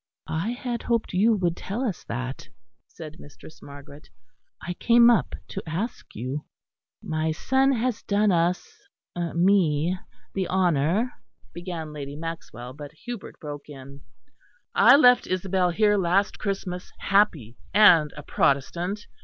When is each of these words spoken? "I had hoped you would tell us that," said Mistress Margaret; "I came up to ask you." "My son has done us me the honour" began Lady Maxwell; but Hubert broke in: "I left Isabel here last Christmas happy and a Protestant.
"I 0.25 0.49
had 0.53 0.81
hoped 0.81 1.13
you 1.13 1.35
would 1.35 1.55
tell 1.55 1.83
us 1.85 2.03
that," 2.05 2.49
said 2.87 3.19
Mistress 3.19 3.61
Margaret; 3.61 4.09
"I 4.59 4.73
came 4.73 5.11
up 5.11 5.35
to 5.49 5.61
ask 5.67 6.15
you." 6.15 6.43
"My 7.03 7.31
son 7.31 7.71
has 7.73 8.01
done 8.01 8.31
us 8.31 8.79
me 9.35 9.95
the 10.33 10.47
honour" 10.47 11.13
began 11.53 11.93
Lady 11.93 12.15
Maxwell; 12.15 12.73
but 12.73 12.91
Hubert 13.05 13.39
broke 13.39 13.69
in: 13.69 14.01
"I 14.73 14.95
left 14.95 15.27
Isabel 15.27 15.69
here 15.69 15.97
last 15.97 16.39
Christmas 16.39 16.91
happy 16.97 17.55
and 17.71 18.11
a 18.17 18.23
Protestant. 18.23 19.05